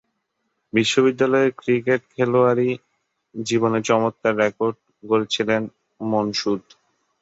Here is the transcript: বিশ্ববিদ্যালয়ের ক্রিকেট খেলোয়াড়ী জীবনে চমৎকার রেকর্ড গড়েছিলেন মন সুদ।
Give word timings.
বিশ্ববিদ্যালয়ের 0.73 1.51
ক্রিকেট 1.59 2.01
খেলোয়াড়ী 2.13 2.69
জীবনে 3.35 3.79
চমৎকার 3.89 4.33
রেকর্ড 4.41 4.75
গড়েছিলেন 5.03 5.61
মন 6.01 6.27
সুদ। 6.33 6.63